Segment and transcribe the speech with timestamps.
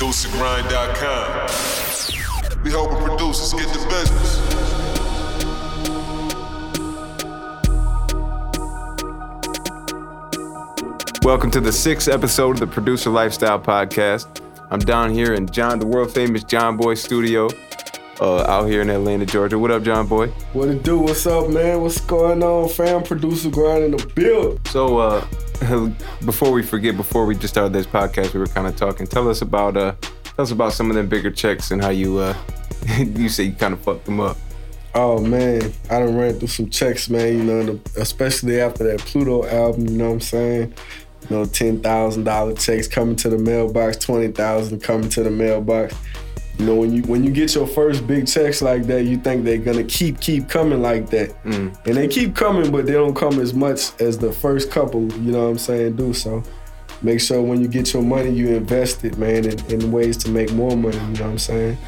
[0.00, 2.64] ProducerGrind.com.
[2.64, 4.40] We helping producers get the business.
[11.22, 14.40] Welcome to the sixth episode of the Producer Lifestyle Podcast.
[14.70, 17.50] I'm down here in John, the world famous John Boy studio,
[18.22, 19.58] uh, out here in Atlanta, Georgia.
[19.58, 20.28] What up, John Boy?
[20.54, 20.98] What it do?
[20.98, 21.82] What's up, man?
[21.82, 23.02] What's going on, fam?
[23.02, 24.66] Producer grind in the build.
[24.68, 25.26] So, uh,
[26.24, 29.06] before we forget, before we just started this podcast, we were kind of talking.
[29.06, 29.94] Tell us about, uh,
[30.24, 32.34] tell us about some of them bigger checks and how you, uh,
[32.98, 34.36] you say you kind of fucked them up.
[34.94, 37.38] Oh man, I done ran through some checks, man.
[37.38, 39.86] You know, especially after that Pluto album.
[39.86, 40.74] You know what I'm saying?
[41.28, 45.30] You know, ten thousand dollar checks coming to the mailbox, twenty thousand coming to the
[45.30, 45.94] mailbox.
[46.58, 49.44] You know, when you when you get your first big checks like that, you think
[49.44, 51.74] they're gonna keep keep coming like that, mm.
[51.86, 55.10] and they keep coming, but they don't come as much as the first couple.
[55.14, 55.96] You know what I'm saying?
[55.96, 56.42] Do so.
[57.02, 60.30] Make sure when you get your money, you invest it, man, in, in ways to
[60.30, 60.98] make more money.
[60.98, 61.78] You know what I'm saying?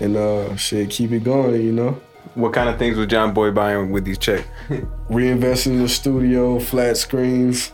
[0.00, 1.60] And uh, shit, keep it going.
[1.60, 2.00] You know.
[2.34, 4.48] What kind of things was John Boy buying with these checks?
[5.10, 7.72] Reinvesting in the studio, flat screens,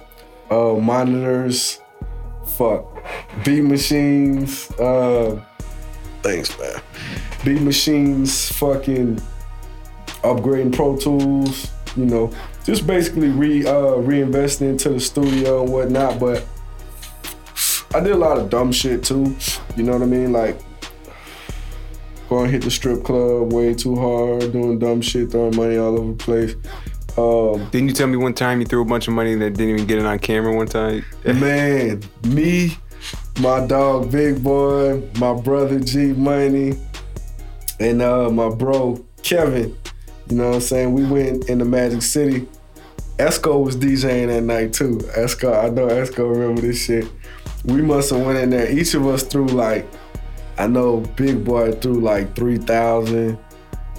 [0.50, 1.80] uh, monitors,
[2.58, 3.02] fuck,
[3.44, 5.42] beat machines, uh,
[6.22, 6.80] thanks, man.
[7.44, 9.20] Beat machines, fucking
[10.22, 12.30] upgrading Pro Tools, you know,
[12.64, 16.20] just basically re uh, reinvesting into the studio and whatnot.
[16.20, 16.44] But
[17.94, 19.34] I did a lot of dumb shit too.
[19.76, 20.32] You know what I mean?
[20.32, 20.60] Like
[22.28, 26.12] going hit the strip club way too hard, doing dumb shit, throwing money all over
[26.12, 26.54] the place.
[27.18, 29.74] Um, Didn't you tell me one time you threw a bunch of money that didn't
[29.74, 31.04] even get it on camera one time?
[31.24, 32.76] man, me,
[33.38, 36.74] my dog Big Boy, my brother G Money,
[37.78, 39.76] and uh, my bro Kevin.
[40.28, 40.92] You know what I'm saying?
[40.92, 42.46] We went in the Magic City.
[43.18, 44.98] Esco was DJing that night too.
[45.16, 47.06] Esco, I know Esco remember this shit.
[47.64, 48.70] We must have went in there.
[48.70, 49.86] Each of us threw like,
[50.56, 53.38] I know Big Boy threw like three thousand.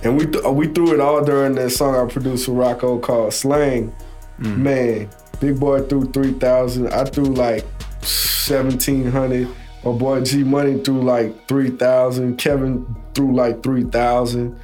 [0.04, 3.34] And we th- we threw it all during that song I produced for Rocko called
[3.34, 3.94] Slang.
[4.40, 4.58] Mm.
[4.58, 5.10] Man,
[5.40, 6.88] Big Boy threw 3,000.
[6.88, 7.66] I threw like
[8.02, 9.48] 1,700.
[9.84, 12.38] My boy G Money threw like 3,000.
[12.38, 14.60] Kevin threw like 3,000.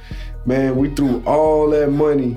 [0.46, 2.36] Man, we threw all that money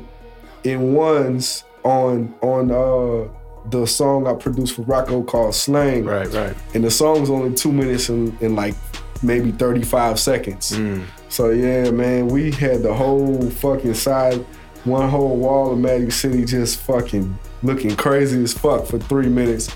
[0.63, 3.27] in ones on on uh
[3.69, 6.05] the song I produced for Rocko called Slang.
[6.05, 6.55] Right, right.
[6.73, 8.75] And the song was only two minutes and, and like
[9.21, 10.71] maybe 35 seconds.
[10.71, 11.05] Mm.
[11.29, 14.37] So yeah, man, we had the whole fucking side,
[14.83, 19.69] one whole wall of Magic City just fucking looking crazy as fuck for three minutes.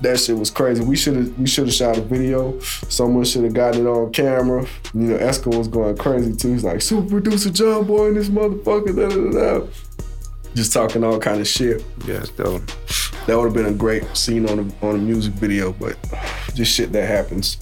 [0.00, 0.84] That shit was crazy.
[0.84, 2.58] We should have we should have shot a video.
[2.60, 4.64] Someone should have gotten it on camera.
[4.94, 6.52] You know, Esco was going crazy too.
[6.52, 9.66] He's like, super producer John Boy and this motherfucker, da da da.
[10.54, 11.84] Just talking all kind of shit.
[12.06, 12.62] Yeah, dope.
[13.26, 15.96] That would have been a great scene on a on a music video, but
[16.54, 17.58] just shit that happens.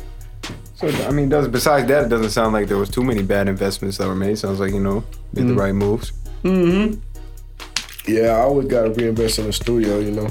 [0.76, 3.48] So I mean, does besides that, it doesn't sound like there was too many bad
[3.48, 4.38] investments that were made.
[4.38, 5.48] Sounds like you know made mm-hmm.
[5.48, 6.12] the right moves.
[6.42, 7.00] Mm-hmm.
[8.06, 9.98] Yeah, I always gotta reinvest in the studio.
[9.98, 10.28] You know,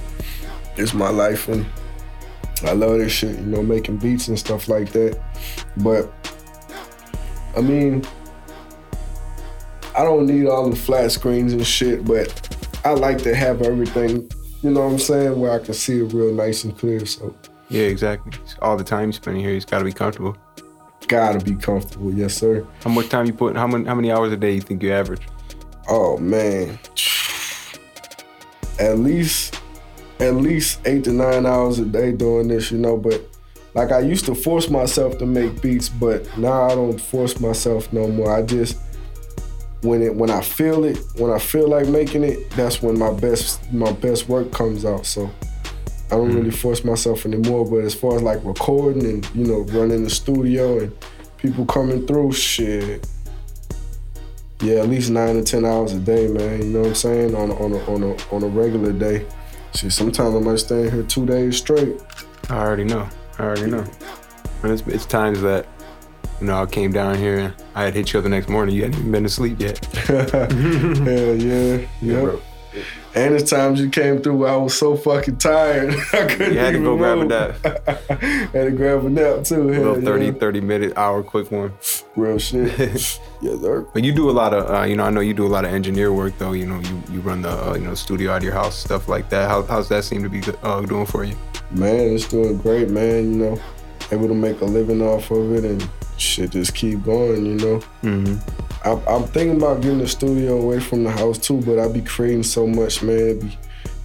[0.77, 1.65] it's my life, and
[2.65, 3.37] I love this shit.
[3.37, 5.19] You know, making beats and stuff like that.
[5.77, 6.11] But
[7.55, 8.03] I mean,
[9.97, 14.29] I don't need all the flat screens and shit, but I like to have everything.
[14.61, 15.39] You know what I'm saying?
[15.39, 17.05] Where I can see it real nice and clear.
[17.05, 17.35] So.
[17.69, 18.33] Yeah, exactly.
[18.61, 20.37] All the time spending here, he's got to be comfortable.
[21.07, 22.65] Gotta be comfortable, yes, sir.
[22.83, 23.55] How much time you put?
[23.55, 23.85] How many?
[23.85, 25.21] How many hours a day you think you average?
[25.87, 26.79] Oh man,
[28.79, 29.61] at least,
[30.19, 32.97] at least eight to nine hours a day doing this, you know.
[32.97, 33.27] But
[33.73, 37.91] like I used to force myself to make beats, but now I don't force myself
[37.91, 38.31] no more.
[38.31, 38.77] I just
[39.81, 43.11] when it when I feel it, when I feel like making it, that's when my
[43.11, 45.05] best my best work comes out.
[45.05, 45.29] So
[46.11, 46.35] I don't mm.
[46.35, 47.69] really force myself anymore.
[47.69, 50.93] But as far as like recording and you know running the studio and
[51.37, 53.07] people coming through, shit.
[54.61, 56.61] Yeah, at least nine to ten hours a day, man.
[56.61, 57.35] You know what I'm saying?
[57.35, 59.25] On a, on a, on a, on a regular day.
[59.75, 62.01] Shit, sometimes I might stay here two days straight.
[62.49, 63.09] I already know.
[63.37, 63.83] I already know.
[64.63, 65.67] And it's, it's times that
[66.39, 68.75] you know, I came down here and I had hit you up the next morning.
[68.75, 69.83] You hadn't even been to sleep yet.
[69.95, 71.85] Hell yeah.
[72.01, 72.41] Yep.
[73.15, 75.91] And the times you came through, I was so fucking tired.
[76.13, 76.99] I couldn't You had to go move.
[76.99, 78.09] grab a nap.
[78.53, 79.69] had to grab a nap too.
[79.69, 80.31] A little 30, yeah.
[80.33, 81.73] 30 minute, hour quick one.
[82.15, 82.77] Real shit.
[82.77, 83.85] yes, sir.
[83.93, 85.63] But you do a lot of, uh, you know, I know you do a lot
[85.65, 86.51] of engineer work though.
[86.53, 89.07] You know, you, you run the, uh, you know, studio out of your house, stuff
[89.07, 89.49] like that.
[89.49, 91.35] How, how's that seem to be uh, doing for you?
[91.71, 93.33] Man, it's doing great, man.
[93.33, 93.61] You know,
[94.11, 97.79] able to make a living off of it and shit just keep going, you know.
[98.03, 98.64] Mm-hmm.
[98.85, 102.01] I, am thinking about getting the studio away from the house too, but I be
[102.01, 103.17] creating so much, man.
[103.17, 103.57] It be,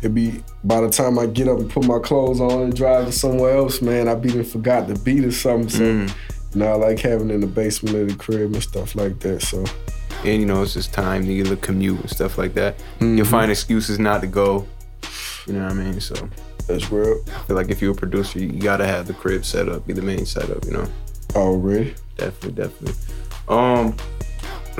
[0.02, 3.06] it be by the time I get up and put my clothes on and drive
[3.06, 5.68] to somewhere else, man, I be done forgot the beat or something.
[5.68, 6.10] So Mm.
[6.54, 9.42] now I like having it in the basement of the crib and stuff like that.
[9.42, 9.64] So
[10.24, 12.78] And you know, it's just time to get a commute and stuff like that.
[12.78, 13.16] Mm-hmm.
[13.18, 14.66] You'll find excuses not to go.
[15.46, 16.00] You know what I mean?
[16.00, 16.14] So
[16.66, 17.22] that's real.
[17.34, 19.92] I feel like if you're a producer, you gotta have the crib set up, be
[19.92, 20.86] the main setup, you know?
[21.34, 21.94] Already.
[22.16, 22.94] Definitely, definitely.
[23.48, 23.96] Um,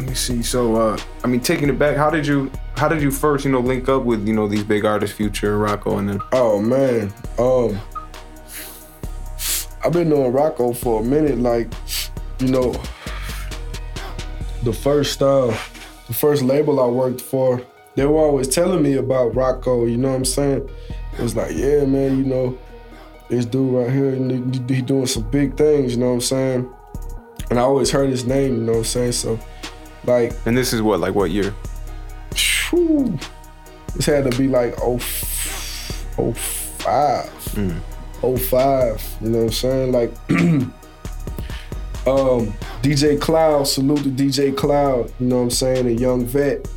[0.00, 0.43] let me see.
[0.43, 3.52] So, uh, I mean, taking it back, how did you, how did you first, you
[3.52, 6.20] know, link up with, you know, these big artists, Future, Rocko, and then?
[6.32, 7.12] Oh man.
[7.38, 7.79] Um
[9.85, 11.73] I've been doing Rocko for a minute, like,
[12.38, 12.73] you know,
[14.62, 15.55] the first uh
[16.06, 17.62] the first label I worked for,
[17.94, 20.69] they were always telling me about Rocko, you know what I'm saying?
[21.12, 22.58] It was like, yeah, man, you know,
[23.29, 26.75] this dude right here, he he doing some big things, you know what I'm saying?
[27.50, 29.12] And I always heard his name, you know what I'm saying?
[29.12, 29.38] So
[30.05, 31.55] like And this is what, like, what year?
[32.70, 33.19] Whew.
[33.97, 35.00] This had to be like oh,
[36.19, 37.58] oh five,
[38.23, 39.02] oh five.
[39.20, 39.93] You know what I'm saying?
[39.93, 40.11] Like,
[42.06, 43.64] um, DJ Cloud.
[43.64, 45.12] Salute to DJ Cloud.
[45.19, 45.87] You know what I'm saying?
[45.87, 46.69] A young vet.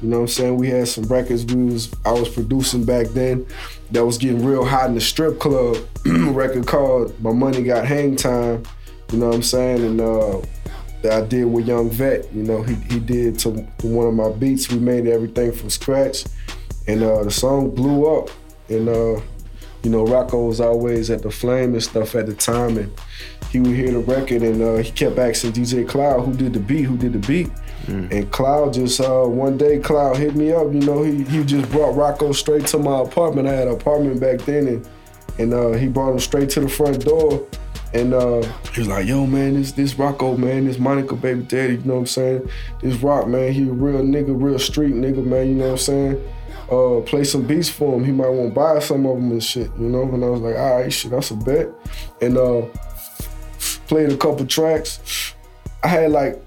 [0.00, 0.56] You know what I'm saying?
[0.56, 3.46] We had some records we was I was producing back then
[3.92, 5.76] that was getting real hot in the strip club.
[6.04, 8.64] record called My Money Got Hang Time.
[9.12, 9.84] You know what I'm saying?
[9.84, 10.40] And uh
[11.02, 12.32] that I did with Young Vet.
[12.32, 14.70] You know, he, he did to, to one of my beats.
[14.70, 16.24] We made everything from scratch.
[16.86, 18.30] And uh, the song blew up.
[18.68, 19.20] And, uh,
[19.82, 22.78] you know, Rocko was always at the flame and stuff at the time.
[22.78, 22.92] And
[23.50, 26.60] he would hear the record and uh, he kept asking DJ Cloud who did the
[26.60, 27.50] beat, who did the beat.
[27.88, 30.72] And Cloud just, uh, one day, Cloud hit me up.
[30.72, 33.48] You know, he, he just brought Rocko straight to my apartment.
[33.48, 34.68] I had an apartment back then.
[34.68, 34.88] And,
[35.38, 37.44] and uh, he brought him straight to the front door.
[37.94, 38.42] And uh,
[38.72, 41.94] he was like, yo, man, this this Rocko, man, this Monica baby daddy, you know
[41.94, 42.50] what I'm saying?
[42.80, 45.78] This Rock, man, he a real nigga, real street nigga, man, you know what I'm
[45.78, 46.28] saying?
[46.70, 48.04] Uh, play some beats for him.
[48.04, 50.02] He might want to buy some of them and shit, you know?
[50.04, 51.68] And I was like, all right, shit, that's a bet.
[52.22, 52.62] And uh,
[53.88, 55.34] played a couple tracks.
[55.82, 56.42] I had like,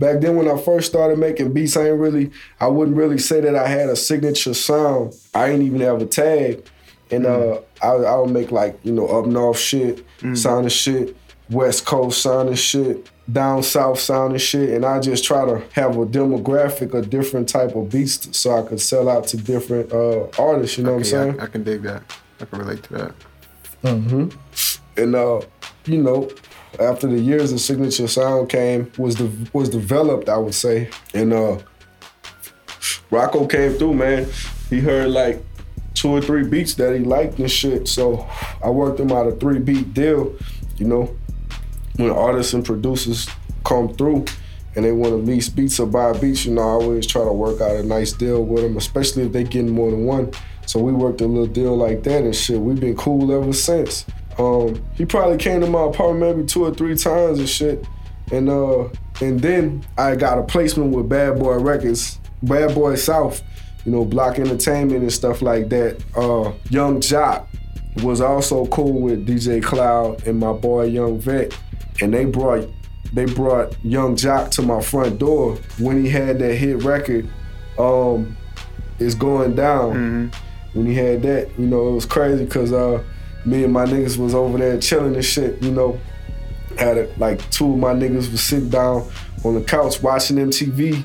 [0.00, 3.40] back then when I first started making beats, I ain't really, I wouldn't really say
[3.40, 5.14] that I had a signature sound.
[5.32, 6.66] I ain't even have a tag.
[7.12, 10.04] And uh, I, I would make like, you know, up north shit,
[10.34, 11.16] sounding shit,
[11.50, 14.70] west coast sounding shit, down south sounding shit.
[14.70, 18.62] And I just try to have a demographic, a different type of beats so I
[18.68, 21.40] could sell out to different uh, artists, you know what I'm saying?
[21.40, 22.02] I, I can dig that.
[22.40, 23.14] I can relate to that.
[24.96, 25.40] and uh,
[25.86, 26.30] you know,
[26.78, 30.90] after the years the signature sound came, was the was developed, I would say.
[31.14, 31.58] And uh
[33.10, 34.28] Rocko came through, man.
[34.68, 35.42] He heard like
[36.00, 37.86] two or three beats that he liked and shit.
[37.86, 38.26] So
[38.64, 40.34] I worked him out a three beat deal,
[40.76, 41.14] you know.
[41.96, 43.28] When artists and producers
[43.64, 44.24] come through
[44.74, 47.32] and they want to lease beats or buy beats, you know, I always try to
[47.32, 50.32] work out a nice deal with them, especially if they getting more than one.
[50.64, 52.58] So we worked a little deal like that and shit.
[52.58, 54.06] We've been cool ever since.
[54.38, 57.84] Um, he probably came to my apartment maybe two or three times and shit.
[58.32, 58.88] And uh,
[59.20, 63.42] and then I got a placement with Bad Boy Records, Bad Boy South,
[63.84, 66.02] you know, Block Entertainment and stuff like that.
[66.16, 67.46] Uh, Yung Joc
[68.02, 71.56] was also cool with DJ Cloud and my boy Young Vet,
[72.00, 72.68] and they brought
[73.12, 77.28] they brought Yung Joc to my front door when he had that hit record.
[77.78, 78.36] Um,
[78.98, 79.94] it's going down.
[80.74, 83.02] When he had that, you know, it was crazy because uh,
[83.44, 85.60] me and my niggas was over there chilling and shit.
[85.62, 85.98] You know,
[86.78, 89.10] had it like two of my niggas was sitting down
[89.44, 91.04] on the couch watching MTV,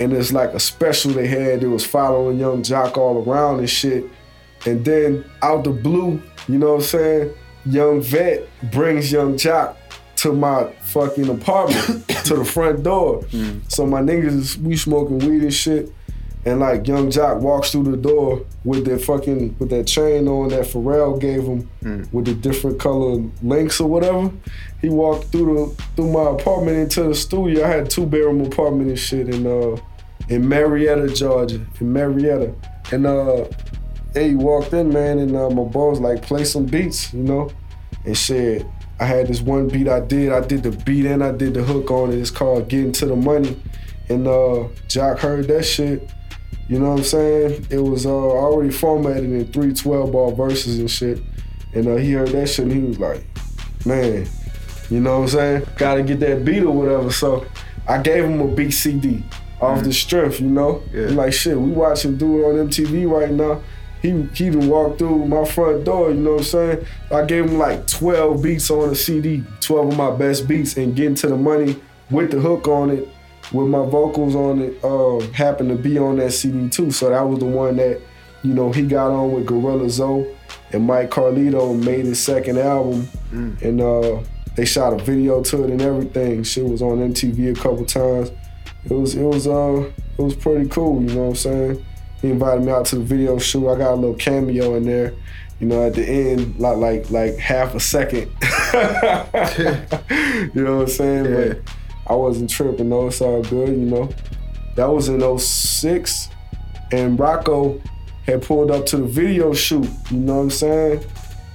[0.00, 1.62] and it's like a special they had.
[1.62, 4.04] It was following Yung Joc all around and shit.
[4.66, 7.34] And then out the blue, you know what I'm saying?
[7.66, 9.76] Young Vet brings Yung Joc
[10.16, 13.24] to my fucking apartment, to the front door.
[13.68, 15.92] So my niggas, we smoking weed and shit.
[16.46, 20.48] And like Yung Joc walks through the door with that fucking with that chain on
[20.48, 21.68] that Pharrell gave him
[22.12, 24.30] with the different color links or whatever.
[24.80, 27.62] He walked through the through my apartment into the studio.
[27.64, 29.76] I had two bedroom apartment and shit and uh
[30.30, 31.60] in Marietta, Georgia.
[31.80, 32.54] In Marietta.
[32.92, 33.44] And uh
[34.14, 37.50] hey, he walked in, man, and uh, my boss like play some beats, you know?
[38.04, 38.66] And shit.
[38.98, 40.32] I had this one beat I did.
[40.32, 42.18] I did the beat and I did the hook on it.
[42.18, 43.60] It's called Getting to the Money.
[44.08, 46.10] And uh Joc heard that shit.
[46.68, 47.66] You know what I'm saying?
[47.70, 51.20] It was uh, already formatted in three 12 ball verses and shit.
[51.74, 53.24] And uh, he heard that shit and he was like,
[53.84, 54.28] man,
[54.88, 55.66] you know what I'm saying?
[55.76, 57.10] Gotta get that beat or whatever.
[57.10, 57.44] So
[57.88, 59.24] I gave him a beat CD
[59.60, 60.82] off the strength, you know?
[60.92, 61.06] Yeah.
[61.08, 63.62] Like, shit, we watch him do it on MTV right now.
[64.02, 66.86] He he done walked through my front door, you know what I'm saying?
[67.12, 70.96] I gave him like 12 beats on a CD, 12 of my best beats, and
[70.96, 71.76] getting to the money
[72.10, 73.06] with the hook on it,
[73.52, 76.90] with my vocals on it, uh, happened to be on that CD too.
[76.90, 78.00] So that was the one that
[78.42, 80.34] you know, he got on with Gorilla Zoe
[80.72, 83.08] and Mike Carlito made his second album.
[83.62, 84.22] And uh,
[84.56, 86.42] they shot a video to it and everything.
[86.42, 88.30] Shit was on MTV a couple times.
[88.84, 91.86] It was it was uh it was pretty cool, you know what I'm saying?
[92.22, 93.68] He invited me out to the video shoot.
[93.68, 95.14] I got a little cameo in there,
[95.58, 98.30] you know, at the end, like like like half a second.
[100.54, 101.24] you know what I'm saying?
[101.24, 101.54] Yeah.
[101.54, 101.74] But
[102.06, 104.10] I wasn't tripping though, it's all good, you know.
[104.76, 106.28] That was in 06
[106.92, 107.80] and Rocko
[108.24, 111.04] had pulled up to the video shoot, you know what I'm saying?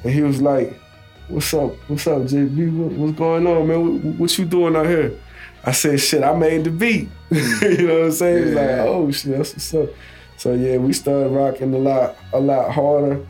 [0.03, 0.79] And he was like,
[1.27, 1.73] What's up?
[1.89, 2.77] What's up, JB?
[2.77, 4.03] What, what's going on, man?
[4.03, 5.19] What, what you doing out here?
[5.65, 7.09] I said, shit, I made the beat.
[7.31, 8.45] you know what I'm saying?
[8.45, 9.89] He's like, oh shit, that's what's up.
[10.37, 13.25] So yeah, we started rocking a lot, a lot harder.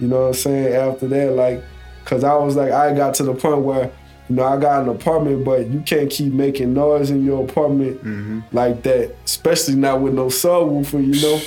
[0.00, 0.74] You know what I'm saying?
[0.74, 1.62] After that, like,
[2.04, 3.92] cause I was like, I got to the point where,
[4.28, 8.02] you know, I got an apartment, but you can't keep making noise in your apartment
[8.02, 8.40] Mm-hmm.
[8.52, 11.40] like that, especially not with no subwoofer, you know?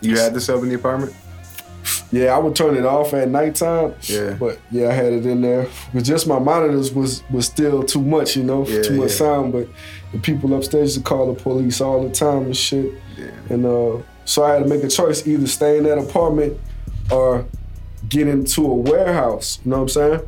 [0.00, 1.14] You had the sub in the apartment?
[2.10, 3.94] Yeah, I would turn it off at nighttime.
[4.02, 4.34] Yeah.
[4.40, 5.66] But yeah, I had it in there.
[5.92, 9.16] But just my monitors was was still too much, you know, Yeah, too much yeah.
[9.16, 9.52] sound.
[9.52, 9.68] But
[10.12, 12.92] the people upstairs to call the police all the time and shit.
[13.18, 13.30] Yeah.
[13.50, 16.58] And uh, so I had to make a choice: either stay in that apartment
[17.10, 17.44] or
[18.08, 19.60] get into a warehouse.
[19.64, 20.20] You know what I'm saying?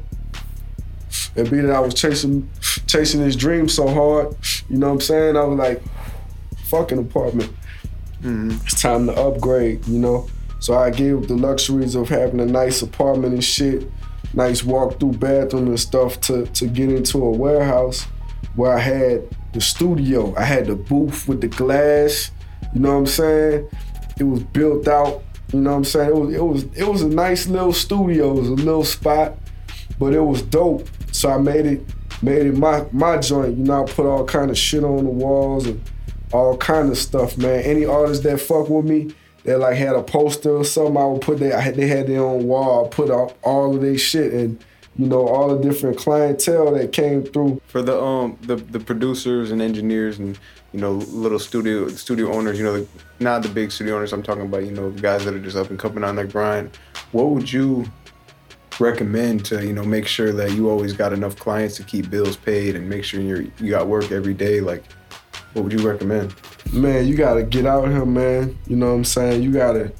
[1.36, 2.48] And being that I was chasing
[2.86, 4.36] chasing this dream so hard,
[4.68, 5.36] you know what I'm saying?
[5.36, 5.82] I was like,
[6.66, 7.50] fucking apartment.
[8.22, 10.28] It's time to upgrade, you know?
[10.60, 13.90] So I gave the luxuries of having a nice apartment and shit,
[14.34, 18.06] nice walk-through bathroom and stuff to, to get into a warehouse
[18.54, 20.34] where I had the studio.
[20.36, 22.30] I had the booth with the glass,
[22.74, 23.68] you know what I'm saying?
[24.18, 26.10] It was built out, you know what I'm saying?
[26.10, 29.38] It was it was it was a nice little studio, it was a little spot,
[29.98, 30.86] but it was dope.
[31.10, 31.82] So I made it
[32.22, 33.56] made it my my joint.
[33.56, 35.82] You know, I put all kind of shit on the walls and
[36.32, 37.62] all kind of stuff, man.
[37.62, 39.12] Any artists that fuck with me,
[39.44, 42.46] that like had a poster or something, I would put had, they had their own
[42.46, 42.88] wall.
[42.88, 44.62] Put up all of their shit and
[44.96, 47.60] you know all the different clientele that came through.
[47.68, 50.38] For the um the the producers and engineers and
[50.72, 54.12] you know little studio studio owners, you know, the, not the big studio owners.
[54.12, 56.76] I'm talking about you know guys that are just up and coming on their grind.
[57.12, 57.90] What would you
[58.78, 62.36] recommend to you know make sure that you always got enough clients to keep bills
[62.36, 64.60] paid and make sure you're you got work every day?
[64.60, 64.84] Like,
[65.54, 66.34] what would you recommend?
[66.72, 68.56] Man, you gotta get out here, man.
[68.68, 69.42] You know what I'm saying?
[69.42, 69.92] You gotta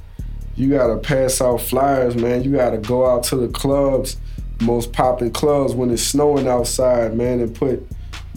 [0.55, 2.45] you gotta pass out flyers, man.
[2.45, 4.17] You gotta go out to the clubs,
[4.61, 7.85] most popping clubs when it's snowing outside, man, and put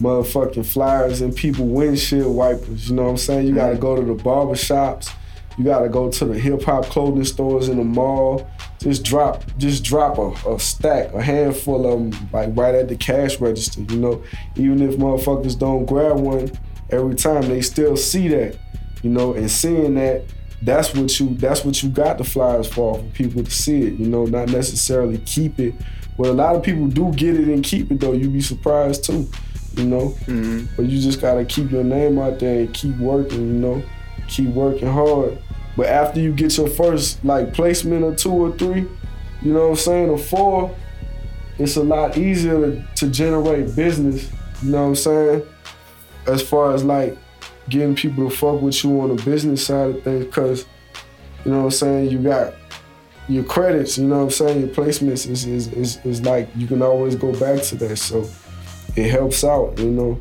[0.00, 2.88] motherfucking flyers in people windshield wipers.
[2.88, 3.46] You know what I'm saying?
[3.46, 5.10] You gotta go to the barber shops.
[5.56, 8.50] You gotta go to the hip hop clothing stores in the mall.
[8.80, 12.96] Just drop, just drop a, a stack, a handful of them, like right at the
[12.96, 13.80] cash register.
[13.82, 14.24] You know,
[14.56, 16.50] even if motherfuckers don't grab one
[16.90, 18.56] every time, they still see that.
[19.02, 20.22] You know, and seeing that,
[20.62, 23.94] that's what you, that's what you got the flyers for, for people to see it.
[23.94, 25.74] You know, not necessarily keep it.
[26.16, 28.12] But a lot of people do get it and keep it though.
[28.12, 29.28] You'd be surprised too.
[29.76, 30.66] You know, Mm-hmm.
[30.76, 33.82] but you just gotta keep your name out there and keep working, you know,
[34.28, 35.36] keep working hard.
[35.76, 38.86] But after you get your first like placement or two or three,
[39.42, 40.74] you know what I'm saying, or four,
[41.58, 44.30] it's a lot easier to, to generate business,
[44.62, 45.42] you know what I'm saying?
[46.26, 47.16] As far as like
[47.68, 50.66] getting people to fuck with you on the business side of things, cause
[51.44, 52.54] you know what I'm saying, you got
[53.28, 56.66] your credits, you know what I'm saying, your placements is is, is, is like you
[56.66, 57.96] can always go back to that.
[57.96, 58.28] So
[58.96, 60.18] it helps out, you know,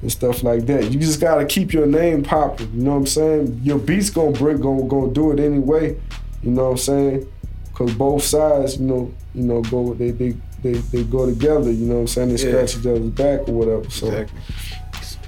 [0.00, 0.90] and stuff like that.
[0.90, 3.60] You just gotta keep your name popping, you know what I'm saying?
[3.62, 5.98] Your beats gonna break, gonna, gonna do it anyway,
[6.42, 7.32] you know what I'm saying?
[7.74, 11.86] Cause both sides, you know, you know, go they they they, they go together, you
[11.86, 12.28] know what I'm saying?
[12.28, 12.50] They Yeah.
[12.66, 13.90] scratch each other's back or whatever.
[13.90, 14.40] So Exactly.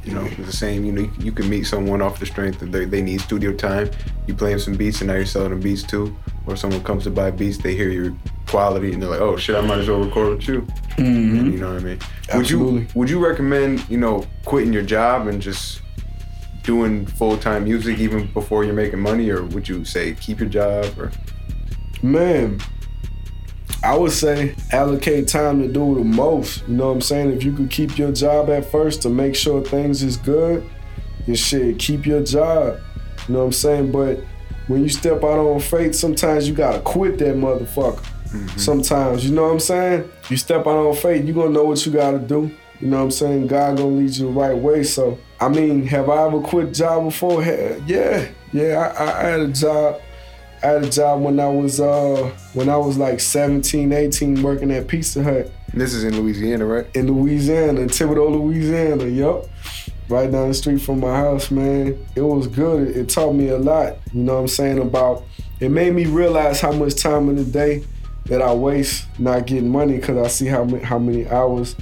[0.04, 0.84] You know, it's the same.
[0.84, 3.52] You know, you, you can meet someone off the strength that they, they need studio
[3.52, 3.90] time.
[4.26, 6.14] You play them some beats, and now you're selling them beats too.
[6.46, 8.14] Or someone comes to buy beats, they hear your
[8.46, 10.60] quality, and they're like, "Oh shit, I might as well record with you."
[10.96, 11.52] Mm-hmm.
[11.52, 11.98] You know what I mean?
[12.34, 12.86] Would you Absolutely.
[12.94, 15.80] Would you recommend you know quitting your job and just
[16.62, 20.48] doing full time music even before you're making money, or would you say keep your
[20.48, 20.86] job?
[20.98, 21.10] Or
[22.02, 22.60] Man,
[23.84, 26.66] I would say allocate time to do the most.
[26.66, 27.32] You know what I'm saying?
[27.32, 30.68] If you could keep your job at first to make sure things is good,
[31.26, 32.80] you should keep your job.
[33.28, 33.92] You know what I'm saying?
[33.92, 34.20] But
[34.68, 37.98] when you step out on faith, sometimes you gotta quit that motherfucker.
[37.98, 38.58] Mm-hmm.
[38.58, 40.10] Sometimes, you know what I'm saying?
[40.30, 42.50] You step out on faith, you gonna know what you gotta do.
[42.80, 43.46] You know what I'm saying?
[43.48, 44.82] God gonna lead you the right way.
[44.82, 47.42] So, I mean, have I ever quit job before?
[47.42, 48.94] Yeah, yeah.
[48.98, 50.00] I, I had a job.
[50.64, 54.70] I had a job when I was uh when I was like 17, 18, working
[54.70, 56.86] at Pizza Hut this is in Louisiana, right?
[56.94, 59.06] in Louisiana, in Thibodaux, Louisiana.
[59.06, 59.46] Yup.
[60.08, 61.98] Right down the street from my house, man.
[62.14, 62.88] It was good.
[62.88, 65.24] It, it taught me a lot, you know what I'm saying, about
[65.60, 67.84] it made me realize how much time in the day
[68.26, 71.74] that I waste not getting money because I see how many, how many hours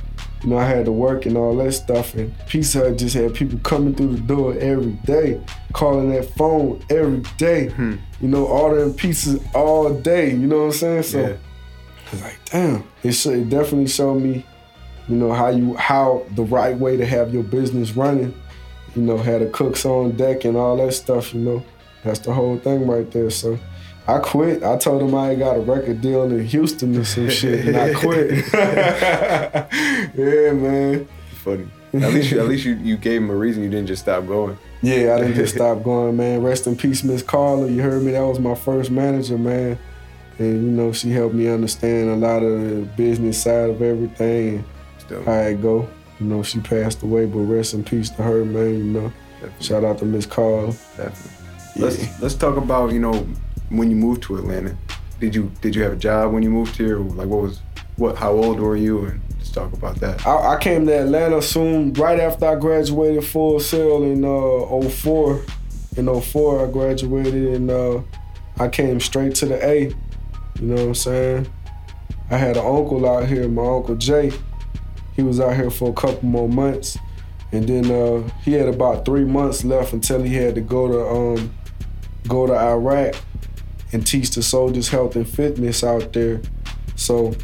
[0.43, 2.15] you know I had to work and all that stuff.
[2.15, 5.41] And Pizza Hut just had people coming through the door every day,
[5.73, 7.69] calling that phone every day.
[7.71, 7.97] Hmm.
[8.21, 10.31] You know, ordering pizzas all day.
[10.31, 11.03] You know what I'm saying?
[11.05, 11.27] So Yeah.
[11.27, 12.85] I was like, damn.
[13.03, 14.45] It, it definitely showed me,
[15.09, 18.35] you know, how you how the right way to have your business running.
[18.95, 21.33] You know, had the cooks on deck and all that stuff.
[21.33, 21.65] You know,
[22.05, 23.31] that's the whole thing right there.
[23.31, 23.59] So.
[24.07, 24.63] I quit.
[24.65, 27.77] I told him I ain't got a record deal in Houston or some shit, and
[27.77, 28.31] I quit.
[30.15, 31.09] yeah, man.
[31.35, 31.69] Funny.
[31.95, 33.63] At least you, at least you, you gave him a reason.
[33.63, 34.57] You didn't just stop going.
[34.81, 36.43] Yeah, I didn't just stop going, man.
[36.43, 37.69] Rest in peace, Miss Carla.
[37.69, 38.13] You heard me.
[38.13, 39.79] That was my first manager, man.
[40.39, 44.65] And you know, she helped me understand a lot of the business side of everything
[44.99, 45.89] Still, how it go.
[46.19, 48.71] You know, she passed away, but rest in peace to her, man.
[48.71, 50.69] You know, definitely, shout out to Miss Carla.
[50.97, 51.31] definitely.
[51.77, 51.85] Yeah.
[51.85, 53.27] Let's let's talk about you know
[53.73, 54.77] when you moved to Atlanta.
[55.19, 56.99] Did you did you have a job when you moved here?
[56.99, 57.61] Like what was
[57.97, 58.17] what?
[58.17, 59.07] How old were you?
[59.07, 60.27] And just talk about that.
[60.27, 65.45] I, I came to Atlanta soon, right after I graduated full sail in uh 04.
[65.97, 68.01] In 04, I graduated and uh,
[68.59, 69.89] I came straight to the A.
[70.59, 71.53] You know what I'm saying?
[72.31, 74.33] I had an uncle out here, my uncle Jay.
[75.15, 76.97] He was out here for a couple more months.
[77.53, 81.43] And then uh, he had about three months left until he had to go to
[81.43, 81.55] um,
[82.27, 83.15] go to Iraq
[83.93, 86.41] and teach the soldiers health and fitness out there.
[86.97, 87.35] So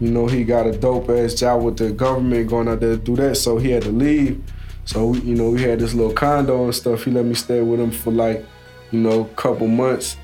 [0.00, 3.02] you know, he got a dope ass job with the government going out there to
[3.02, 4.42] do that, so he had to leave.
[4.84, 7.04] So, you know, we had this little condo and stuff.
[7.04, 8.44] He let me stay with him for like,
[8.90, 10.16] you know, couple months.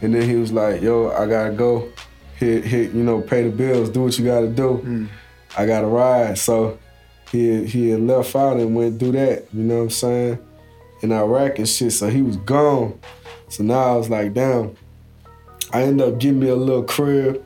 [0.00, 1.90] And then he was like, yo, I gotta go.
[2.36, 4.82] Hit, hit, you know, pay the bills, do what you gotta do.
[4.84, 5.08] Mm.
[5.56, 6.38] I gotta ride.
[6.38, 6.78] So
[7.30, 10.38] he, he had left out and went do that, you know what I'm saying?
[11.02, 12.98] In Iraq and shit, so he was gone.
[13.48, 14.74] So now I was like, damn.
[15.72, 17.44] I ended up getting me a little crib.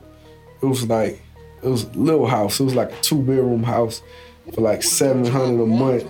[0.61, 1.21] It was like,
[1.63, 2.59] it was a little house.
[2.59, 4.01] It was like a two bedroom house
[4.53, 6.05] for like 700 a month,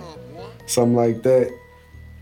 [0.66, 1.52] something like that.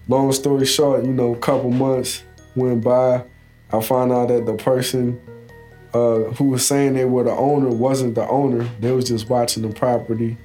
[0.09, 2.23] Long story short, you know, a couple months
[2.55, 3.25] went by.
[3.73, 5.20] I found out that the person
[5.92, 8.68] uh, who was saying they were the owner wasn't the owner.
[8.81, 10.37] They was just watching the property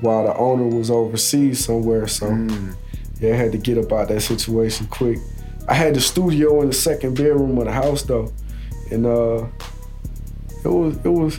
[0.00, 2.06] while the owner was overseas somewhere.
[2.08, 2.74] So Mm.
[3.20, 5.18] yeah, I had to get up out that situation quick.
[5.68, 8.32] I had the studio in the second bedroom of the house though,
[8.90, 9.46] and uh,
[10.64, 11.38] it was it was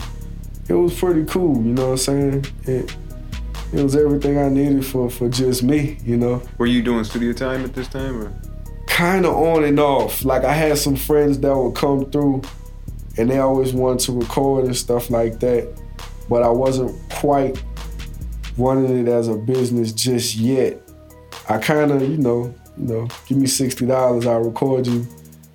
[0.70, 1.56] it was pretty cool.
[1.58, 2.46] You know what I'm saying?
[2.64, 2.96] It
[3.74, 5.98] it was everything I needed for for just me.
[6.04, 8.34] You know, Were you doing studio time at this time, or
[8.98, 10.26] kind of on and off.
[10.26, 12.42] Like I had some friends that would come through,
[13.18, 15.72] and they always wanted to record and stuff like that,
[16.28, 17.62] but I wasn't quite
[18.58, 20.82] running it as a business just yet.
[21.48, 25.06] I kind of, you know, you know, give me sixty dollars, I'll record you.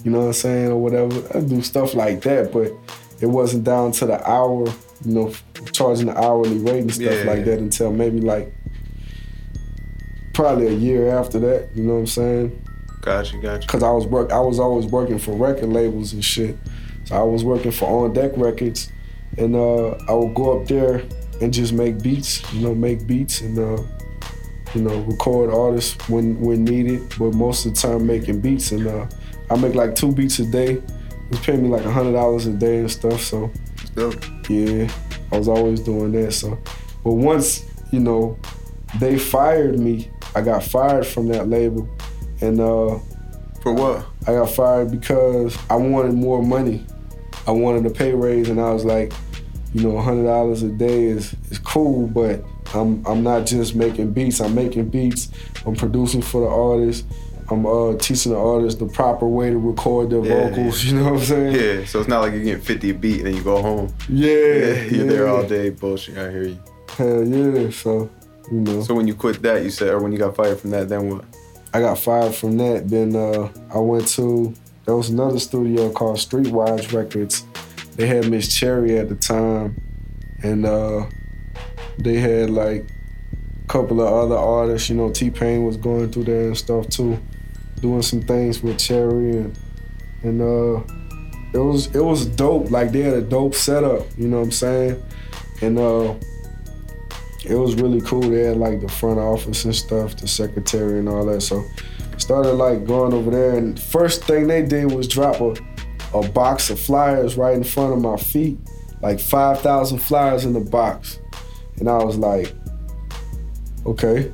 [0.05, 1.23] You know what I'm saying, or whatever.
[1.37, 2.73] I do stuff like that, but
[3.21, 4.67] it wasn't down to the hour,
[5.05, 5.33] you know,
[5.73, 7.31] charging the hourly rate and stuff Yeah.
[7.33, 8.53] like that until maybe like
[10.33, 11.69] probably a year after that.
[11.75, 12.59] You know what I'm saying?
[13.01, 13.67] gotcha, gotcha?
[13.67, 16.57] Cause I was work, I was always working for record labels and shit.
[17.05, 18.91] So I was working for On Deck Records,
[19.39, 21.03] and uh, I would go up there
[21.41, 22.41] and just make beats.
[22.53, 23.83] You know, make beats and uh,
[24.75, 27.03] you know record artists when when needed.
[27.19, 29.07] But most of the time making beats, and uh,
[29.53, 30.83] I make like two beats a day.
[31.31, 33.21] Was paying me like a hundred dollars a day and stuff.
[33.21, 33.51] So
[34.49, 34.91] yeah,
[35.31, 36.33] I was always doing that.
[36.33, 36.59] So,
[37.05, 38.39] but once you know
[38.99, 41.89] they fired me, I got fired from that label,
[42.41, 42.99] and uh,
[43.63, 44.07] For what?
[44.27, 46.85] I got fired because I wanted more money.
[47.47, 49.13] I wanted a pay raise, and I was like,
[49.75, 52.43] you know, hundred dollars a day is is cool, but
[52.75, 54.41] I'm I'm not just making beats.
[54.41, 55.31] I'm making beats.
[55.67, 57.05] I'm producing for the artist.
[57.53, 60.85] I'm uh, teaching the artist the proper way to record their Yeah, vocals.
[60.85, 61.55] You know what I'm saying?
[61.55, 63.95] Yeah, so it's not like you're getting 50 a beat and then you go home.
[64.09, 66.17] Yeah, Yeah, you're there all day, bullshit.
[66.19, 66.59] I hear you.
[66.97, 67.71] Hell yeah.
[67.71, 68.11] So,
[68.51, 68.83] you know.
[68.83, 71.09] So when you quit that, you said, or when you got fired from that, then
[71.11, 71.25] what?
[71.75, 72.89] I got fired from that.
[72.89, 77.45] Then uh, I went to there was another studio called Streetwise Records.
[77.97, 79.81] They had Miss Cherry at the time,
[80.43, 81.07] and uh,
[81.99, 82.85] they had like
[83.65, 84.89] a couple of other artists.
[84.91, 87.19] You know, T Pain was going through there and stuff too,
[87.83, 89.59] doing some things with Cherry and
[90.23, 90.81] and uh,
[91.53, 92.71] it was it was dope.
[92.71, 94.07] Like they had a dope setup.
[94.17, 95.03] You know what I'm saying?
[95.61, 96.15] And uh,
[97.45, 98.23] it was really cool.
[98.23, 101.43] They had like the front office and stuff, the secretary and all that.
[101.43, 101.65] So
[102.17, 105.55] started like going over there, and first thing they did was drop a,
[106.17, 108.59] a box of flyers right in front of my feet,
[109.03, 111.19] like five thousand flyers in the box,
[111.79, 112.55] and I was like,
[113.87, 114.33] okay,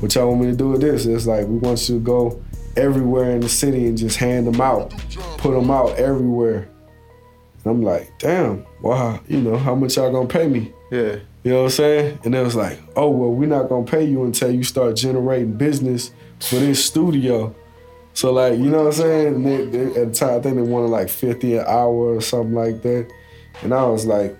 [0.00, 1.04] what y'all want me to do with this?
[1.04, 2.42] It's like we want you to go
[2.80, 4.90] everywhere in the city and just hand them out,
[5.38, 6.68] put them out everywhere.
[7.64, 10.72] And I'm like, damn, wow, you know, how much y'all gonna pay me?
[10.90, 11.18] Yeah.
[11.42, 12.18] You know what I'm saying?
[12.24, 15.52] And it was like, oh well, we're not gonna pay you until you start generating
[15.52, 17.54] business for this studio.
[18.14, 19.34] So like, you know what I'm saying?
[19.36, 22.20] And they, they, at the time, I think they wanted like 50 an hour or
[22.20, 23.10] something like that.
[23.62, 24.36] And I was like,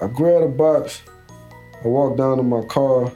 [0.00, 1.02] I grabbed a box,
[1.84, 3.10] I walked down to my car.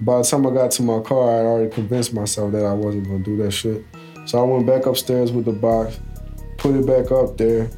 [0.00, 3.04] By the time I got to my car, I already convinced myself that I wasn't
[3.04, 3.84] gonna do that shit.
[4.26, 5.98] So I went back upstairs with the box,
[6.58, 7.70] put it back up there,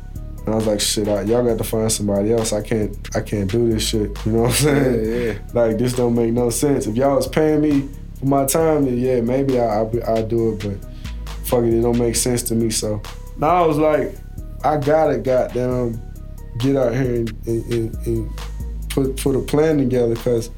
[0.48, 2.54] and I was like, shit, I, y'all got to find somebody else.
[2.54, 4.16] I can't, I can't do this shit.
[4.26, 5.04] You know what I'm saying?
[5.04, 5.38] Yeah, yeah.
[5.52, 6.86] Like this don't make no sense.
[6.86, 10.54] If y'all was paying me for my time, then yeah, maybe I I I do
[10.54, 10.90] it, but
[11.44, 12.70] fuck it, it don't make sense to me.
[12.70, 13.02] So
[13.36, 14.16] now I was like,
[14.64, 16.00] I gotta goddamn
[16.58, 18.30] get out here and, and, and, and
[18.88, 20.50] put put a plan together because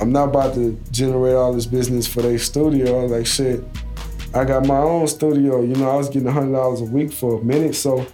[0.00, 3.06] I'm not about to generate all this business for their studio.
[3.06, 3.64] Like, shit,
[4.34, 5.62] I got my own studio.
[5.62, 8.06] You know, I was getting hundred dollars a week for a minute, so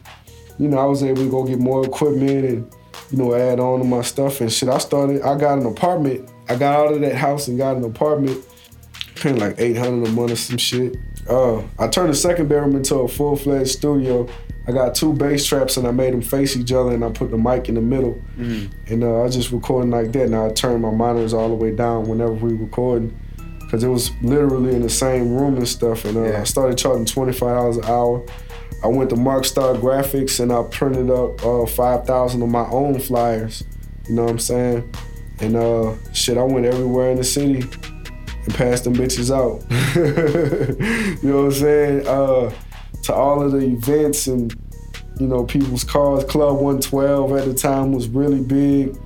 [0.58, 2.74] you know, I was able to go get more equipment and
[3.10, 4.68] you know add on to my stuff and shit.
[4.68, 5.22] I started.
[5.22, 6.30] I got an apartment.
[6.48, 8.44] I got out of that house and got an apartment,
[9.16, 10.96] paying like eight hundred a month or some shit.
[11.28, 14.28] Uh, I turned the second bedroom into a full fledged studio.
[14.66, 17.30] I got two bass traps and I made them face each other and I put
[17.32, 18.22] the mic in the middle.
[18.36, 20.28] And uh, I was just recording like that.
[20.30, 23.18] Now I turned my monitors all the way down whenever we recording.
[23.70, 26.04] Cause it was literally in the same room and stuff.
[26.04, 26.40] And uh, Yeah.
[26.42, 28.22] I started charging $25 an hour.
[28.84, 32.98] I went to Mark Star Graphics and I printed up uh, 5,000 of my own
[33.00, 33.64] flyers.
[34.08, 34.94] You know what I'm saying?
[35.40, 37.62] And uh, shit, I went everywhere in the city
[38.44, 39.62] and passed them bitches out.
[41.22, 42.06] you know what I'm saying?
[43.02, 44.54] To all of the events and
[45.18, 46.24] you know people's cars.
[46.24, 48.96] Club 112 at the time was really big.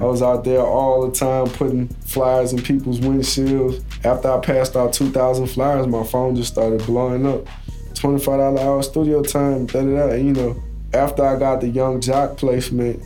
[0.00, 3.82] I was out there all the time putting flyers in people's windshields.
[4.04, 7.46] After I passed out 2,000 flyers, my phone just started blowing up.
[7.94, 10.08] $25 hour studio time, da da da.
[10.12, 10.62] And, you know,
[10.92, 13.02] after I got the Yung Joc placement,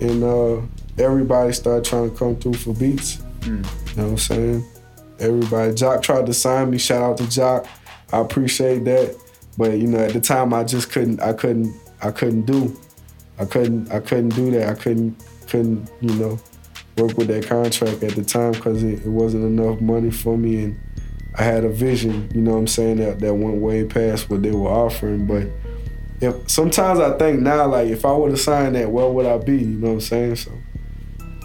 [0.00, 0.60] and uh,
[0.98, 3.22] everybody started trying to come through for beats.
[3.44, 3.62] You know
[4.04, 4.64] what I'm saying?
[5.18, 5.72] Everybody.
[5.72, 6.78] Joc tried to sign me.
[6.78, 7.66] Shout out to Joc.
[8.12, 9.16] I appreciate that.
[9.56, 11.20] But you know, at the time, I just couldn't.
[11.20, 11.74] I couldn't.
[12.02, 12.76] I couldn't do.
[13.38, 13.90] I couldn't.
[13.90, 14.68] I couldn't do that.
[14.68, 15.22] I couldn't.
[15.48, 15.90] Couldn't.
[16.00, 16.40] You know,
[16.96, 20.64] work with that contract at the time because it, it wasn't enough money for me,
[20.64, 20.80] and
[21.36, 22.30] I had a vision.
[22.34, 25.26] You know what I'm saying that that went way past what they were offering.
[25.26, 25.48] But
[26.20, 29.38] if sometimes I think now, like if I would have signed that, where would I
[29.38, 29.58] be?
[29.58, 30.36] You know what I'm saying?
[30.36, 30.52] So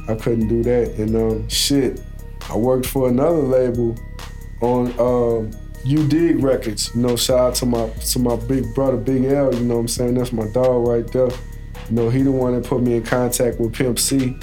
[0.07, 0.91] I couldn't do that.
[0.97, 2.01] And um, shit,
[2.49, 3.97] I worked for another label
[4.61, 5.51] on um,
[5.85, 6.91] U Dig Records.
[6.95, 9.53] You know, shout out to my to my big brother, Big L.
[9.53, 10.15] You know what I'm saying?
[10.15, 11.29] That's my dog right there.
[11.89, 14.35] You know, he the one that put me in contact with Pimp C.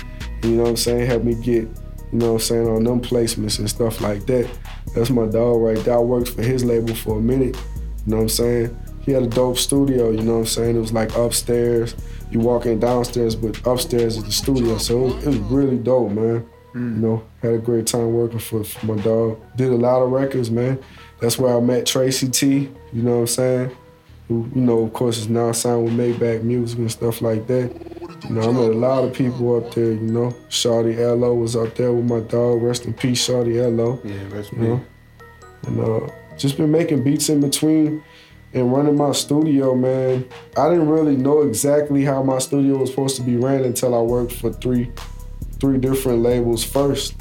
[0.42, 1.06] You know what I'm saying?
[1.06, 1.68] Helped me get, you
[2.12, 4.48] know what I'm saying, on them placements and stuff like that.
[4.94, 5.96] That's my dog right there.
[5.96, 7.56] I worked for his label for a minute.
[8.06, 8.78] You know what I'm saying?
[9.02, 10.76] He had a dope studio, you know what I'm saying?
[10.76, 11.94] It was like upstairs.
[12.30, 14.78] You walk in downstairs, but upstairs is the studio.
[14.78, 16.46] So it was, it was really dope, man.
[16.74, 16.96] Mm.
[16.96, 19.40] You know, had a great time working for, for my dog.
[19.56, 20.82] Did a lot of records, man.
[21.20, 23.76] That's where I met Tracy T, you know what I'm saying?
[24.28, 27.70] Who, you know, of course, is now signed with Maybach Music and stuff like that.
[28.24, 30.34] You know, I met a lot of people up there, you know.
[30.48, 32.62] Shawty Lo was up there with my dog.
[32.62, 34.00] Rest in peace, Shawty Lo.
[34.02, 34.68] Yeah, that's You me.
[34.68, 34.84] know?
[35.66, 38.02] And uh, just been making beats in between
[38.54, 40.26] and running my studio, man.
[40.56, 44.00] I didn't really know exactly how my studio was supposed to be ran until I
[44.00, 44.90] worked for three
[45.60, 47.14] three different labels first.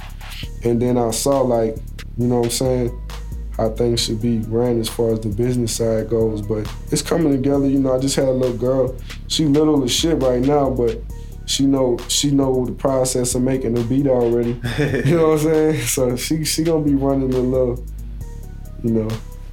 [0.63, 1.75] And then I saw like,
[2.17, 3.01] you know what I'm saying,
[3.57, 6.41] how things should be ran as far as the business side goes.
[6.41, 8.95] But it's coming together, you know, I just had a little girl.
[9.27, 10.99] She little as shit right now, but
[11.45, 14.51] she know she know the process of making a beat already.
[14.79, 15.81] you know what I'm saying?
[15.81, 17.85] So she she gonna be running a little,
[18.83, 19.09] you know,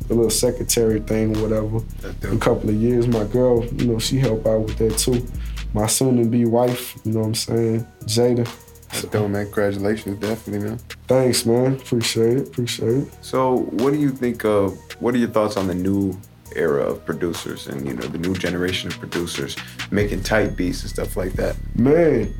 [0.09, 1.81] a little secretary thing, whatever.
[2.23, 5.27] In a couple of years, my girl, you know, she help out with that too.
[5.73, 8.49] My soon-to-be wife, you know what I'm saying, Jada.
[8.92, 9.44] That's dope, man.
[9.44, 10.79] Congratulations, definitely, man.
[11.07, 11.74] Thanks, man.
[11.74, 12.48] Appreciate it.
[12.48, 13.24] Appreciate it.
[13.24, 14.79] So, what do you think of?
[15.00, 16.18] What are your thoughts on the new
[16.57, 19.57] era of producers and you know the new generation of producers
[19.92, 21.57] making tight beats and stuff like that?
[21.76, 22.35] Man,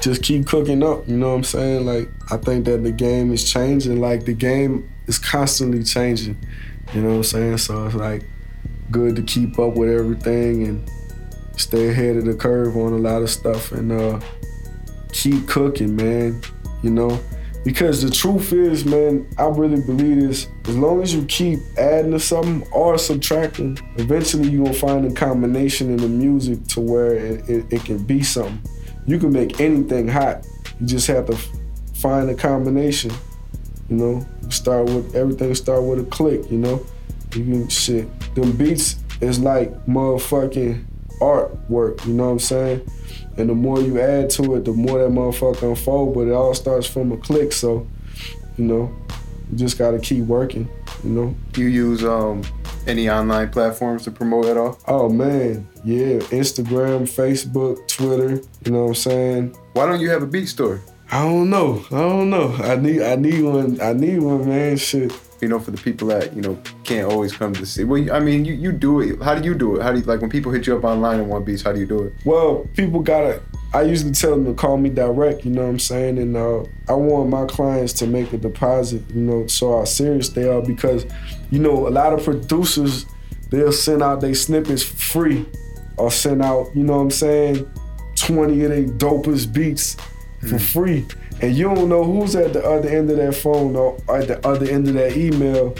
[0.00, 1.06] just keep cooking up.
[1.08, 1.86] You know what I'm saying?
[1.86, 4.00] Like, I think that the game is changing.
[4.00, 6.36] Like, the game is constantly changing.
[6.92, 7.58] You know what I'm saying?
[7.58, 8.24] So it's like
[8.90, 10.90] good to keep up with everything and
[11.56, 14.20] stay ahead of the curve on a lot of stuff and uh,
[15.14, 16.42] keep cooking, man.
[16.82, 17.18] You know?
[17.64, 20.48] Because the truth is, man, I really believe this.
[20.66, 25.14] As long as you keep adding to something or subtracting, eventually you're gonna find a
[25.14, 28.60] combination in the music to where it, it, it can be something.
[29.06, 30.46] You can make anything hot.
[30.78, 31.38] You just have to
[31.94, 33.12] find a combination.
[33.88, 35.54] You know, start with everything.
[35.54, 36.50] Start with a click.
[36.50, 36.86] You know,
[37.34, 38.06] You can shit.
[38.34, 40.84] Them beats is like motherfucking
[41.24, 42.88] artwork, you know what I'm saying?
[43.36, 46.54] And the more you add to it, the more that motherfucker unfold, but it all
[46.54, 47.86] starts from a click, so,
[48.56, 48.94] you know,
[49.50, 50.68] you just gotta keep working,
[51.02, 51.34] you know?
[51.52, 52.42] Do you use um
[52.86, 54.78] any online platforms to promote at all?
[54.86, 59.56] Oh man, yeah, Instagram, Facebook, Twitter, you know what I'm saying?
[59.72, 60.80] Why don't you have a beat store?
[61.10, 61.84] I don't know.
[61.92, 62.52] I don't know.
[62.54, 63.80] I need I need one.
[63.80, 64.76] I need one, man.
[64.76, 65.12] Shit.
[65.40, 67.84] You know, for the people that you know can't always come to see.
[67.84, 69.20] Well, I mean, you, you do it.
[69.20, 69.82] How do you do it?
[69.82, 71.62] How do you like when people hit you up online and want beats?
[71.62, 72.14] How do you do it?
[72.24, 73.42] Well, people gotta.
[73.74, 75.44] I usually tell them to call me direct.
[75.44, 76.18] You know what I'm saying?
[76.18, 79.02] And uh, I want my clients to make a deposit.
[79.12, 81.04] You know, so how serious they are because,
[81.50, 83.04] you know, a lot of producers
[83.50, 85.46] they'll send out their snippets for free,
[85.96, 86.70] or send out.
[86.74, 87.70] You know what I'm saying?
[88.16, 89.96] Twenty of their dopest beats
[90.48, 91.06] for free.
[91.44, 94.48] And you don't know who's at the other end of that phone or at the
[94.48, 95.74] other end of that email.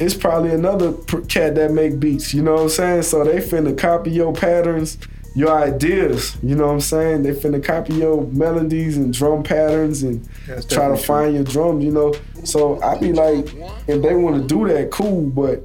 [0.00, 0.92] It's probably another
[1.28, 3.02] cat that make beats, you know what I'm saying?
[3.02, 4.98] So they finna copy your patterns,
[5.36, 7.22] your ideas, you know what I'm saying?
[7.22, 11.84] They finna copy your melodies and drum patterns and That's try to find your drums,
[11.84, 12.12] you know?
[12.42, 13.54] So I be like,
[13.86, 15.62] if they wanna do that, cool, but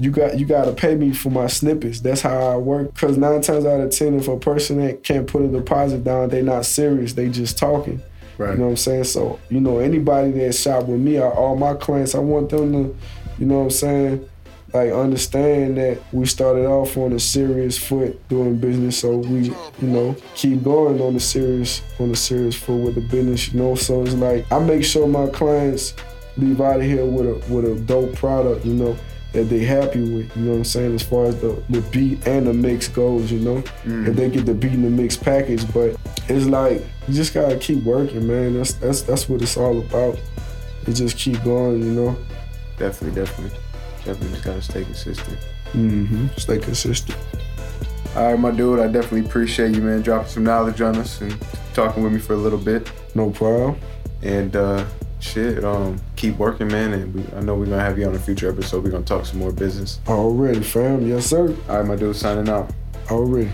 [0.00, 2.00] you got you gotta pay me for my snippets.
[2.00, 2.96] That's how I work.
[2.96, 6.30] Cause nine times out of ten, if a person that can't put a deposit down,
[6.30, 7.12] they not serious.
[7.12, 8.02] They just talking.
[8.38, 8.52] Right.
[8.52, 9.04] You know what I'm saying?
[9.04, 12.96] So, you know, anybody that shop with me, all my clients, I want them to,
[13.38, 14.28] you know what I'm saying,
[14.72, 18.98] like understand that we started off on a serious foot doing business.
[18.98, 23.00] So we, you know, keep going on a serious on a serious foot with the
[23.00, 23.74] business, you know.
[23.74, 25.94] So it's like I make sure my clients
[26.36, 28.96] leave out of here with a with a dope product, you know,
[29.38, 32.26] that they happy with, you know what I'm saying, as far as the, the beat
[32.26, 33.62] and the mix goes, you know.
[33.84, 35.96] If they get the beat and the mix package, but
[36.28, 38.54] it's like you just gotta keep working, man.
[38.54, 40.18] That's that's that's what it's all about.
[40.86, 42.16] You just keep going, you know.
[42.78, 43.58] Definitely, definitely,
[44.04, 45.38] definitely just gotta stay consistent.
[45.72, 46.26] Mm-hmm.
[46.36, 47.18] Stay consistent.
[48.16, 51.36] All right, my dude, I definitely appreciate you, man, dropping some knowledge on us and
[51.74, 52.90] talking with me for a little bit.
[53.14, 53.78] No problem.
[54.22, 54.84] And uh,
[55.20, 56.92] shit, um, keep working, man.
[56.92, 58.84] And we, I know we're gonna have you on a future episode.
[58.84, 60.00] We're gonna talk some more business.
[60.08, 61.06] Already, fam.
[61.06, 61.54] Yes, sir.
[61.68, 62.70] All right, my dude, signing out.
[63.10, 63.50] Already.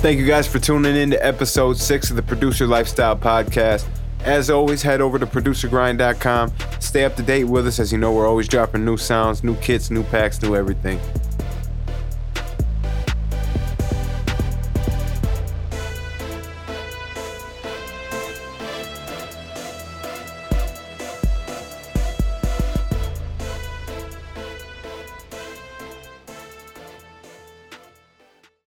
[0.00, 3.86] Thank you guys for tuning in to episode six of the Producer Lifestyle Podcast.
[4.24, 6.52] As always, head over to producergrind.com.
[6.78, 9.56] Stay up to date with us as you know we're always dropping new sounds, new
[9.56, 10.98] kits, new packs, new everything.